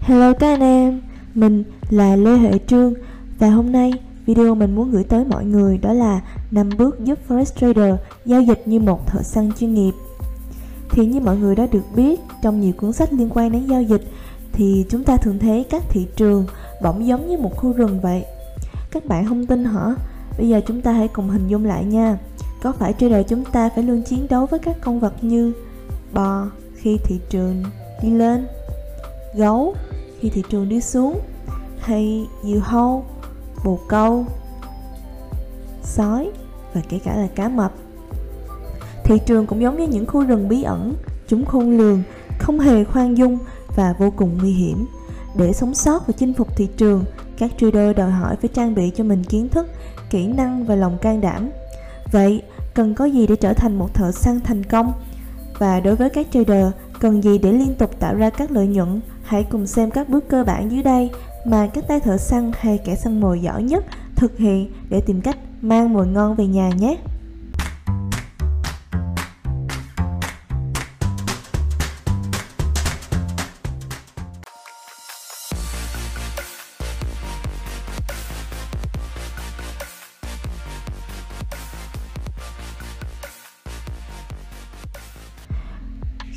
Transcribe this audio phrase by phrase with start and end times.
[0.00, 1.00] Hello các anh em,
[1.34, 2.94] mình là Lê Huệ Trương
[3.38, 3.92] và hôm nay
[4.26, 6.20] video mình muốn gửi tới mọi người đó là
[6.50, 7.94] 5 bước giúp Forex Trader
[8.24, 9.92] giao dịch như một thợ săn chuyên nghiệp.
[10.90, 13.82] Thì như mọi người đã được biết trong nhiều cuốn sách liên quan đến giao
[13.82, 14.02] dịch
[14.52, 16.46] thì chúng ta thường thấy các thị trường
[16.82, 18.24] bỗng giống như một khu rừng vậy.
[18.90, 19.94] Các bạn không tin hả?
[20.38, 22.18] Bây giờ chúng ta hãy cùng hình dung lại nha.
[22.62, 25.52] Có phải trader chúng ta phải luôn chiến đấu với các con vật như
[26.12, 27.62] bò khi thị trường
[28.02, 28.46] đi lên,
[29.36, 29.74] gấu
[30.20, 31.20] khi thị trường đi xuống,
[31.78, 33.04] hay diều hâu,
[33.64, 34.26] bồ câu,
[35.82, 36.30] sói
[36.74, 37.72] và kể cả là cá mập.
[39.04, 40.94] Thị trường cũng giống như những khu rừng bí ẩn,
[41.28, 42.02] chúng khôn lường,
[42.38, 43.38] không hề khoan dung
[43.76, 44.86] và vô cùng nguy hiểm.
[45.36, 47.04] Để sống sót và chinh phục thị trường,
[47.38, 49.66] các trader đòi hỏi phải trang bị cho mình kiến thức,
[50.10, 51.50] kỹ năng và lòng can đảm.
[52.12, 52.42] Vậy,
[52.74, 54.92] cần có gì để trở thành một thợ săn thành công?
[55.58, 56.66] Và đối với các trader,
[57.00, 59.00] cần gì để liên tục tạo ra các lợi nhuận?
[59.24, 61.10] Hãy cùng xem các bước cơ bản dưới đây
[61.44, 63.84] mà các tay thợ săn hay kẻ săn mồi giỏi nhất
[64.16, 66.96] thực hiện để tìm cách mang mồi ngon về nhà nhé.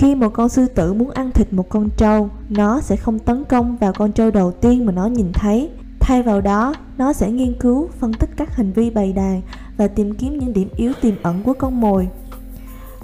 [0.00, 3.44] Khi một con sư tử muốn ăn thịt một con trâu, nó sẽ không tấn
[3.44, 5.70] công vào con trâu đầu tiên mà nó nhìn thấy.
[6.00, 9.42] Thay vào đó, nó sẽ nghiên cứu, phân tích các hành vi bày đàn
[9.76, 12.08] và tìm kiếm những điểm yếu tiềm ẩn của con mồi.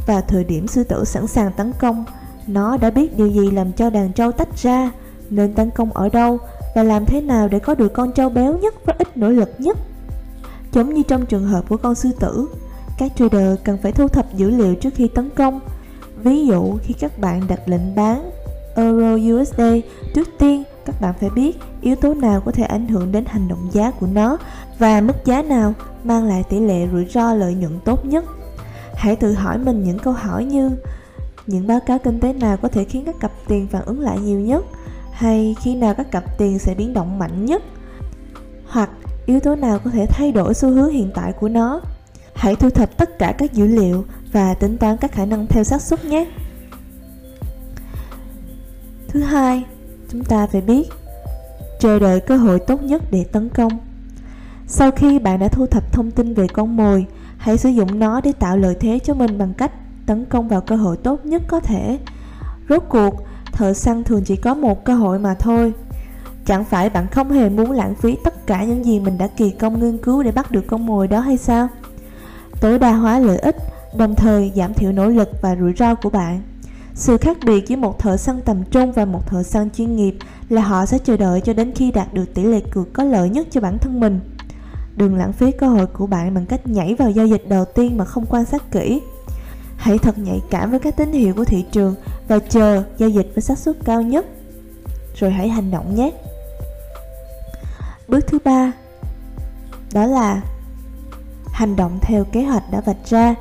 [0.06, 2.04] Vào thời điểm sư tử sẵn sàng tấn công,
[2.46, 4.90] nó đã biết điều gì làm cho đàn trâu tách ra,
[5.30, 6.38] nên tấn công ở đâu
[6.74, 9.50] và làm thế nào để có được con trâu béo nhất và ít nỗ lực
[9.58, 9.78] nhất.
[10.72, 12.48] Giống như trong trường hợp của con sư tử,
[12.98, 15.60] các trader cần phải thu thập dữ liệu trước khi tấn công
[16.16, 18.30] Ví dụ khi các bạn đặt lệnh bán
[18.76, 19.60] Euro USD,
[20.14, 23.48] trước tiên các bạn phải biết yếu tố nào có thể ảnh hưởng đến hành
[23.48, 24.38] động giá của nó
[24.78, 28.24] và mức giá nào mang lại tỷ lệ rủi ro lợi nhuận tốt nhất.
[28.94, 30.70] Hãy tự hỏi mình những câu hỏi như
[31.46, 34.18] những báo cáo kinh tế nào có thể khiến các cặp tiền phản ứng lại
[34.18, 34.64] nhiều nhất
[35.12, 37.62] hay khi nào các cặp tiền sẽ biến động mạnh nhất
[38.68, 38.90] hoặc
[39.26, 41.80] yếu tố nào có thể thay đổi xu hướng hiện tại của nó.
[42.36, 45.64] Hãy thu thập tất cả các dữ liệu và tính toán các khả năng theo
[45.64, 46.26] xác suất nhé.
[49.08, 49.64] Thứ hai,
[50.08, 50.88] chúng ta phải biết
[51.80, 53.72] chờ đợi cơ hội tốt nhất để tấn công.
[54.66, 57.06] Sau khi bạn đã thu thập thông tin về con mồi,
[57.38, 59.72] hãy sử dụng nó để tạo lợi thế cho mình bằng cách
[60.06, 61.98] tấn công vào cơ hội tốt nhất có thể.
[62.68, 63.14] Rốt cuộc,
[63.52, 65.72] thợ săn thường chỉ có một cơ hội mà thôi.
[66.46, 69.50] Chẳng phải bạn không hề muốn lãng phí tất cả những gì mình đã kỳ
[69.50, 71.68] công nghiên cứu để bắt được con mồi đó hay sao?
[72.66, 73.56] Tối đa hóa lợi ích,
[73.96, 76.42] đồng thời giảm thiểu nỗ lực và rủi ro của bạn.
[76.94, 80.16] Sự khác biệt giữa một thợ săn tầm trung và một thợ săn chuyên nghiệp
[80.48, 83.28] là họ sẽ chờ đợi cho đến khi đạt được tỷ lệ cược có lợi
[83.28, 84.20] nhất cho bản thân mình.
[84.96, 87.96] Đừng lãng phí cơ hội của bạn bằng cách nhảy vào giao dịch đầu tiên
[87.96, 89.02] mà không quan sát kỹ.
[89.76, 91.94] Hãy thật nhạy cảm với các tín hiệu của thị trường
[92.28, 94.26] và chờ giao dịch với xác suất cao nhất.
[95.20, 96.12] Rồi hãy hành động nhé.
[98.08, 98.72] Bước thứ ba,
[99.92, 100.42] đó là
[101.56, 103.34] hành động theo kế hoạch đã vạch ra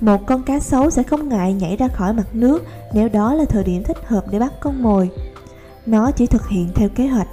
[0.00, 3.44] một con cá sấu sẽ không ngại nhảy ra khỏi mặt nước nếu đó là
[3.44, 5.10] thời điểm thích hợp để bắt con mồi.
[5.86, 7.28] Nó chỉ thực hiện theo kế hoạch.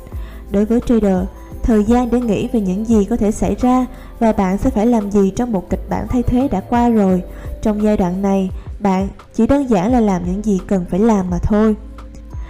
[0.52, 1.18] Đối với trader,
[1.64, 3.86] thời gian để nghĩ về những gì có thể xảy ra
[4.20, 7.24] và bạn sẽ phải làm gì trong một kịch bản thay thế đã qua rồi.
[7.62, 8.50] Trong giai đoạn này,
[8.80, 11.76] bạn chỉ đơn giản là làm những gì cần phải làm mà thôi.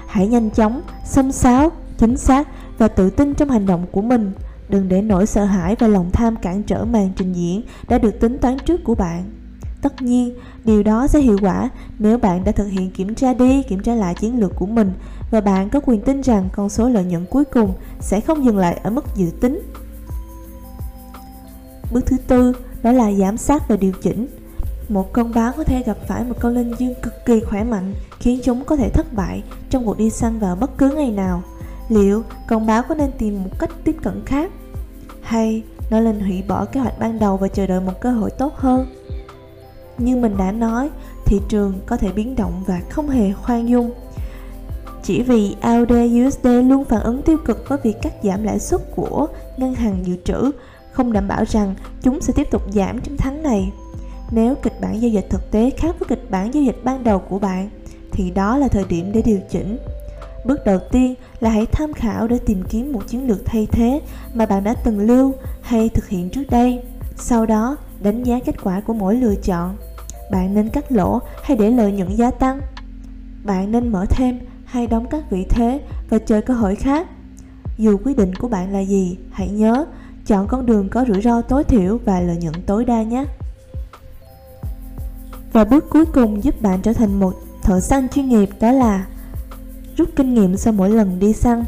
[0.07, 2.47] Hãy nhanh chóng, xông xáo, chính xác
[2.77, 4.31] và tự tin trong hành động của mình.
[4.69, 8.19] Đừng để nỗi sợ hãi và lòng tham cản trở màn trình diễn đã được
[8.19, 9.23] tính toán trước của bạn.
[9.81, 10.33] Tất nhiên,
[10.65, 11.69] điều đó sẽ hiệu quả
[11.99, 14.91] nếu bạn đã thực hiện kiểm tra đi, kiểm tra lại chiến lược của mình
[15.31, 18.57] và bạn có quyền tin rằng con số lợi nhuận cuối cùng sẽ không dừng
[18.57, 19.61] lại ở mức dự tính.
[21.91, 22.53] Bước thứ tư
[22.83, 24.27] đó là giám sát và điều chỉnh.
[24.89, 27.93] Một con báo có thể gặp phải một con linh dương cực kỳ khỏe mạnh
[28.19, 31.43] khiến chúng có thể thất bại trong cuộc đi săn vào bất cứ ngày nào.
[31.89, 34.51] Liệu con báo có nên tìm một cách tiếp cận khác?
[35.21, 38.31] Hay nó lên hủy bỏ kế hoạch ban đầu và chờ đợi một cơ hội
[38.31, 38.87] tốt hơn?
[39.97, 40.89] Như mình đã nói,
[41.25, 43.91] thị trường có thể biến động và không hề khoan dung.
[45.03, 48.81] Chỉ vì AUD USD luôn phản ứng tiêu cực với việc cắt giảm lãi suất
[48.95, 49.27] của
[49.57, 50.51] ngân hàng dự trữ,
[50.91, 53.71] không đảm bảo rằng chúng sẽ tiếp tục giảm trong tháng này.
[54.31, 57.19] Nếu kịch bản giao dịch thực tế khác với kịch bản giao dịch ban đầu
[57.19, 57.69] của bạn,
[58.11, 59.77] thì đó là thời điểm để điều chỉnh.
[60.45, 64.01] Bước đầu tiên là hãy tham khảo để tìm kiếm một chiến lược thay thế
[64.33, 66.83] mà bạn đã từng lưu hay thực hiện trước đây.
[67.15, 69.75] Sau đó, đánh giá kết quả của mỗi lựa chọn
[70.31, 72.61] bạn nên cắt lỗ hay để lợi nhuận gia tăng?
[73.43, 77.07] Bạn nên mở thêm hay đóng các vị thế và chờ cơ hội khác.
[77.77, 79.85] Dù quyết định của bạn là gì, hãy nhớ
[80.25, 83.25] chọn con đường có rủi ro tối thiểu và lợi nhuận tối đa nhé.
[85.53, 87.33] Và bước cuối cùng giúp bạn trở thành một
[87.63, 89.05] thợ săn chuyên nghiệp đó là
[89.99, 91.63] rút kinh nghiệm sau mỗi lần đi săn.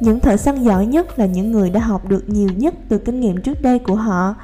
[0.00, 3.20] Những thợ săn giỏi nhất là những người đã học được nhiều nhất từ kinh
[3.20, 4.34] nghiệm trước đây của họ.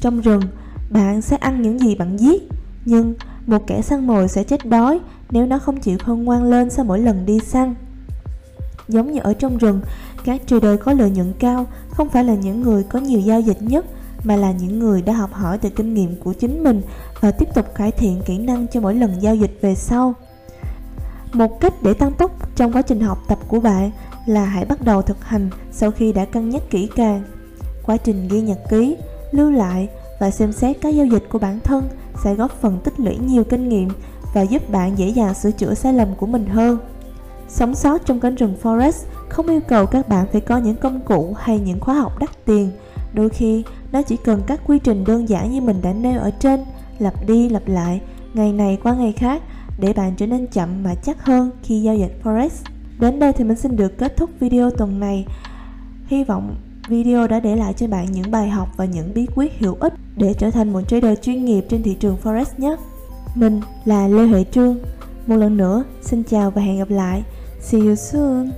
[0.00, 0.42] Trong rừng,
[0.90, 2.42] bạn sẽ ăn những gì bạn giết,
[2.84, 3.14] nhưng
[3.46, 5.00] một kẻ săn mồi sẽ chết đói
[5.30, 7.74] nếu nó không chịu khôn ngoan lên sau mỗi lần đi săn.
[8.88, 9.80] Giống như ở trong rừng,
[10.24, 13.62] các trader có lợi nhuận cao không phải là những người có nhiều giao dịch
[13.62, 13.86] nhất
[14.24, 16.82] mà là những người đã học hỏi từ kinh nghiệm của chính mình
[17.20, 20.14] và tiếp tục cải thiện kỹ năng cho mỗi lần giao dịch về sau.
[21.32, 23.90] Một cách để tăng tốc trong quá trình học tập của bạn
[24.26, 27.22] là hãy bắt đầu thực hành sau khi đã cân nhắc kỹ càng.
[27.86, 28.96] Quá trình ghi nhật ký,
[29.32, 29.88] lưu lại
[30.20, 31.88] và xem xét các giao dịch của bản thân
[32.24, 33.88] sẽ góp phần tích lũy nhiều kinh nghiệm
[34.34, 36.78] và giúp bạn dễ dàng sửa chữa sai lầm của mình hơn.
[37.48, 41.00] Sống sót trong cánh rừng Forest không yêu cầu các bạn phải có những công
[41.00, 42.70] cụ hay những khóa học đắt tiền.
[43.12, 46.30] Đôi khi, nó chỉ cần các quy trình đơn giản như mình đã nêu ở
[46.30, 46.64] trên,
[46.98, 48.00] lặp đi lặp lại,
[48.34, 49.42] ngày này qua ngày khác
[49.78, 52.48] để bạn trở nên chậm mà chắc hơn khi giao dịch Forex.
[53.00, 55.26] Đến đây thì mình xin được kết thúc video tuần này.
[56.06, 56.56] Hy vọng
[56.88, 59.92] video đã để lại cho bạn những bài học và những bí quyết hữu ích
[60.16, 62.76] để trở thành một trader chuyên nghiệp trên thị trường Forex nhé.
[63.34, 64.78] Mình là Lê Huệ Trương.
[65.26, 67.22] Một lần nữa, xin chào và hẹn gặp lại.
[67.60, 68.50] See you soon.